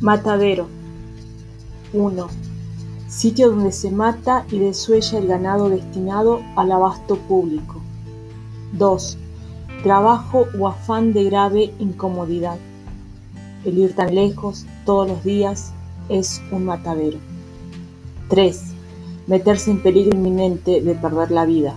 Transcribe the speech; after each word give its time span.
Matadero 0.00 0.68
1. 1.92 2.28
Sitio 3.08 3.50
donde 3.50 3.72
se 3.72 3.90
mata 3.90 4.46
y 4.48 4.60
desuella 4.60 5.18
el 5.18 5.26
ganado 5.26 5.68
destinado 5.70 6.40
al 6.54 6.70
abasto 6.70 7.16
público. 7.16 7.80
2. 8.74 9.18
Trabajo 9.82 10.46
o 10.56 10.68
afán 10.68 11.12
de 11.12 11.24
grave 11.24 11.74
incomodidad. 11.80 12.58
El 13.64 13.76
ir 13.76 13.96
tan 13.96 14.14
lejos 14.14 14.66
todos 14.86 15.08
los 15.08 15.24
días 15.24 15.72
es 16.08 16.40
un 16.52 16.66
matadero. 16.66 17.18
3. 18.28 18.62
Meterse 19.26 19.72
en 19.72 19.82
peligro 19.82 20.16
inminente 20.16 20.80
de 20.80 20.94
perder 20.94 21.32
la 21.32 21.44
vida. 21.44 21.74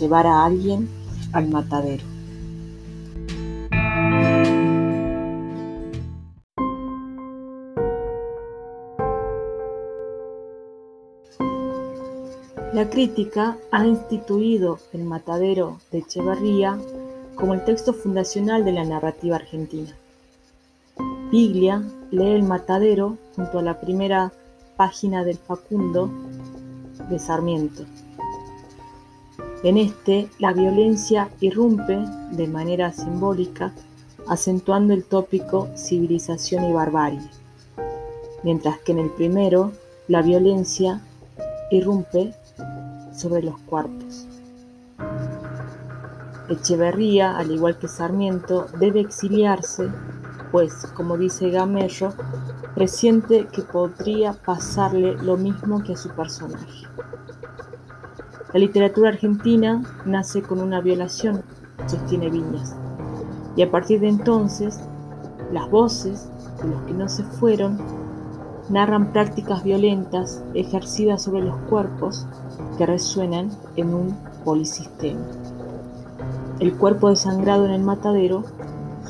Llevar 0.00 0.26
a 0.26 0.46
alguien 0.46 0.88
al 1.32 1.48
matadero. 1.48 2.09
La 12.72 12.88
crítica 12.88 13.58
ha 13.72 13.84
instituido 13.84 14.78
el 14.92 15.02
matadero 15.02 15.80
de 15.90 15.98
Echeverría 15.98 16.78
como 17.34 17.54
el 17.54 17.64
texto 17.64 17.92
fundacional 17.92 18.64
de 18.64 18.70
la 18.70 18.84
narrativa 18.84 19.34
argentina. 19.34 19.90
Piglia 21.32 21.82
lee 22.12 22.30
el 22.30 22.44
matadero 22.44 23.18
junto 23.34 23.58
a 23.58 23.62
la 23.62 23.80
primera 23.80 24.32
página 24.76 25.24
del 25.24 25.36
Facundo 25.36 26.12
de 27.08 27.18
Sarmiento. 27.18 27.82
En 29.64 29.76
este, 29.76 30.28
la 30.38 30.52
violencia 30.52 31.28
irrumpe 31.40 31.98
de 32.30 32.46
manera 32.46 32.92
simbólica, 32.92 33.72
acentuando 34.28 34.94
el 34.94 35.02
tópico 35.02 35.68
civilización 35.76 36.70
y 36.70 36.72
barbarie, 36.72 37.20
mientras 38.44 38.78
que 38.78 38.92
en 38.92 39.00
el 39.00 39.10
primero, 39.10 39.72
la 40.06 40.22
violencia 40.22 41.00
irrumpe 41.72 42.32
sobre 43.20 43.42
los 43.42 43.60
cuartos. 43.62 44.26
Echeverría, 46.48 47.36
al 47.36 47.50
igual 47.50 47.78
que 47.78 47.86
Sarmiento, 47.86 48.66
debe 48.78 49.00
exiliarse, 49.00 49.88
pues, 50.50 50.86
como 50.94 51.16
dice 51.16 51.50
Gamello, 51.50 52.12
presiente 52.74 53.46
que 53.52 53.62
podría 53.62 54.32
pasarle 54.32 55.16
lo 55.22 55.36
mismo 55.36 55.82
que 55.82 55.92
a 55.92 55.96
su 55.96 56.08
personaje. 56.10 56.86
La 58.52 58.58
literatura 58.58 59.10
argentina 59.10 59.82
nace 60.04 60.42
con 60.42 60.60
una 60.60 60.80
violación, 60.80 61.42
sostiene 61.86 62.30
Viñas, 62.30 62.74
y 63.54 63.62
a 63.62 63.70
partir 63.70 64.00
de 64.00 64.08
entonces, 64.08 64.80
las 65.52 65.70
voces 65.70 66.28
de 66.62 66.68
los 66.68 66.82
que 66.82 66.92
no 66.94 67.08
se 67.08 67.22
fueron 67.22 67.78
narran 68.70 69.12
prácticas 69.12 69.64
violentas 69.64 70.42
ejercidas 70.54 71.22
sobre 71.22 71.42
los 71.42 71.56
cuerpos 71.68 72.26
que 72.78 72.86
resuenan 72.86 73.50
en 73.76 73.92
un 73.92 74.16
polisistema. 74.44 75.20
El 76.60 76.74
cuerpo 76.76 77.08
desangrado 77.08 77.64
en 77.66 77.72
el 77.72 77.82
matadero 77.82 78.44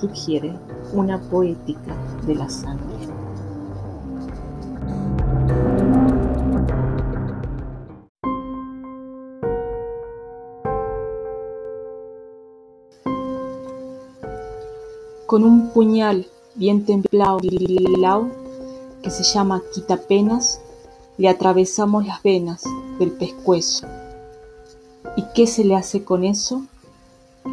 sugiere 0.00 0.54
una 0.94 1.20
poética 1.20 1.94
de 2.26 2.34
la 2.34 2.48
sangre. 2.48 2.86
Con 15.26 15.44
un 15.44 15.68
puñal 15.70 16.26
bien 16.56 16.84
templado 16.84 17.38
que 19.02 19.10
se 19.10 19.22
llama 19.22 19.62
quitapenas, 19.74 20.60
le 21.18 21.28
atravesamos 21.28 22.06
las 22.06 22.22
venas 22.22 22.62
del 22.98 23.12
pescuezo. 23.12 23.86
¿Y 25.16 25.24
qué 25.34 25.46
se 25.46 25.64
le 25.64 25.76
hace 25.76 26.04
con 26.04 26.24
eso? 26.24 26.62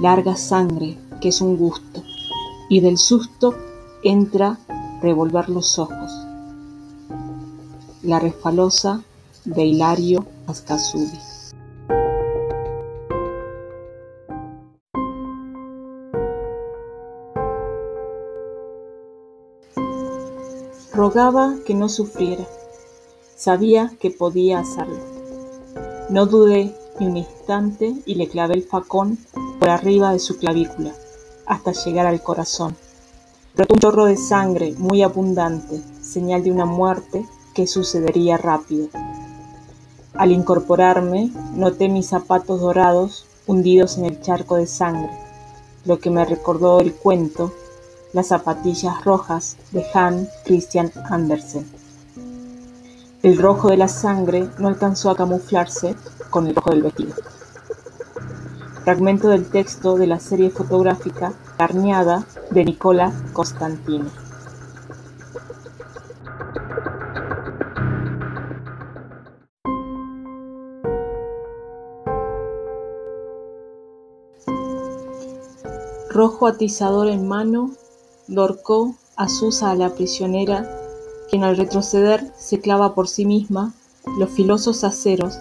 Larga 0.00 0.36
sangre, 0.36 0.98
que 1.20 1.28
es 1.28 1.40
un 1.40 1.56
gusto, 1.56 2.02
y 2.68 2.80
del 2.80 2.98
susto 2.98 3.54
entra 4.02 4.58
revolver 5.00 5.48
los 5.48 5.78
ojos. 5.78 6.12
La 8.02 8.18
refalosa 8.18 9.02
de 9.44 9.64
Hilario 9.64 10.26
Ascasubi. 10.46 11.35
Rogaba 20.96 21.56
que 21.66 21.74
no 21.74 21.90
sufriera. 21.90 22.46
Sabía 23.36 23.92
que 24.00 24.10
podía 24.10 24.60
hacerlo. 24.60 24.96
No 26.08 26.24
dudé 26.24 26.74
ni 26.98 27.06
un 27.06 27.18
instante 27.18 27.94
y 28.06 28.14
le 28.14 28.30
clavé 28.30 28.54
el 28.54 28.62
facón 28.62 29.18
por 29.60 29.68
arriba 29.68 30.12
de 30.12 30.18
su 30.18 30.38
clavícula 30.38 30.94
hasta 31.44 31.72
llegar 31.72 32.06
al 32.06 32.22
corazón. 32.22 32.78
Brotó 33.54 33.74
un 33.74 33.80
chorro 33.80 34.06
de 34.06 34.16
sangre 34.16 34.72
muy 34.78 35.02
abundante, 35.02 35.82
señal 36.00 36.42
de 36.42 36.50
una 36.50 36.64
muerte 36.64 37.26
que 37.52 37.66
sucedería 37.66 38.38
rápido. 38.38 38.88
Al 40.14 40.32
incorporarme, 40.32 41.30
noté 41.52 41.90
mis 41.90 42.06
zapatos 42.06 42.62
dorados 42.62 43.26
hundidos 43.46 43.98
en 43.98 44.06
el 44.06 44.22
charco 44.22 44.56
de 44.56 44.66
sangre, 44.66 45.10
lo 45.84 45.98
que 45.98 46.08
me 46.08 46.24
recordó 46.24 46.80
el 46.80 46.94
cuento 46.94 47.52
las 48.12 48.28
zapatillas 48.28 49.04
rojas 49.04 49.56
de 49.72 49.84
Han 49.94 50.28
Christian 50.44 50.90
Andersen. 51.10 51.66
El 53.22 53.38
rojo 53.38 53.68
de 53.68 53.76
la 53.76 53.88
sangre 53.88 54.48
no 54.58 54.68
alcanzó 54.68 55.10
a 55.10 55.16
camuflarse 55.16 55.94
con 56.30 56.46
el 56.46 56.54
rojo 56.54 56.70
del 56.70 56.82
vestido. 56.82 57.14
Fragmento 58.84 59.28
del 59.28 59.46
texto 59.48 59.96
de 59.96 60.06
la 60.06 60.20
serie 60.20 60.50
fotográfica 60.50 61.32
Carneada 61.56 62.24
de 62.50 62.64
Nicola 62.64 63.12
Costantino. 63.32 64.06
Rojo 76.10 76.46
atizador 76.46 77.08
en 77.08 77.26
mano, 77.26 77.72
Lorcó 78.28 78.96
asusa 79.14 79.70
a 79.70 79.76
la 79.76 79.94
prisionera, 79.94 80.68
quien 81.30 81.44
al 81.44 81.56
retroceder 81.56 82.32
se 82.36 82.60
clava 82.60 82.94
por 82.94 83.08
sí 83.08 83.24
misma 83.24 83.72
los 84.18 84.30
filosos 84.30 84.82
aceros, 84.82 85.38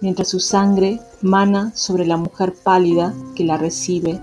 mientras 0.00 0.28
su 0.28 0.38
sangre 0.38 1.00
mana 1.22 1.72
sobre 1.74 2.06
la 2.06 2.16
mujer 2.16 2.54
pálida 2.54 3.14
que 3.34 3.44
la 3.44 3.56
recibe, 3.56 4.20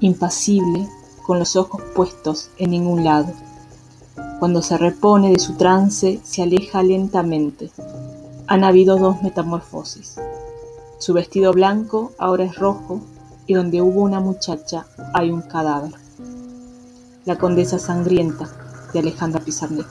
impasible, 0.00 0.88
con 1.26 1.40
los 1.40 1.56
ojos 1.56 1.82
puestos 1.94 2.50
en 2.58 2.70
ningún 2.70 3.04
lado. 3.04 3.32
Cuando 4.38 4.62
se 4.62 4.78
repone 4.78 5.30
de 5.30 5.40
su 5.40 5.56
trance, 5.56 6.20
se 6.22 6.42
aleja 6.42 6.82
lentamente. 6.82 7.70
Han 8.46 8.62
habido 8.62 8.96
dos 8.98 9.20
metamorfosis. 9.22 10.16
Su 10.98 11.12
vestido 11.12 11.52
blanco 11.52 12.12
ahora 12.18 12.44
es 12.44 12.56
rojo 12.56 13.00
y 13.46 13.54
donde 13.54 13.82
hubo 13.82 14.02
una 14.02 14.20
muchacha 14.20 14.86
hay 15.12 15.30
un 15.30 15.42
cadáver. 15.42 16.07
La 17.28 17.36
condesa 17.36 17.78
sangrienta 17.78 18.48
de 18.94 19.00
Alejandra 19.00 19.38
Pizarnik. 19.38 19.86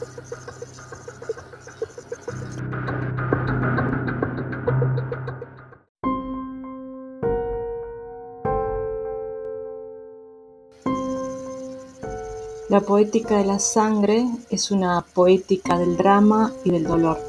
La 12.69 12.81
poética 12.81 13.37
de 13.37 13.45
la 13.45 13.59
sangre 13.59 14.25
es 14.49 14.71
una 14.71 15.05
poética 15.13 15.77
del 15.77 15.95
drama 15.95 16.51
y 16.63 16.71
del 16.71 16.85
dolor, 16.85 17.19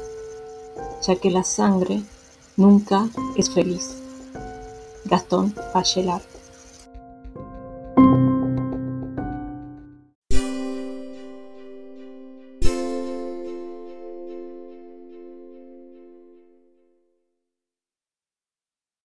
ya 1.03 1.17
que 1.17 1.29
la 1.29 1.43
sangre 1.43 2.01
nunca 2.57 3.07
es 3.37 3.51
feliz. 3.51 3.97
Gastón 5.05 5.53
Bachelard 5.71 6.38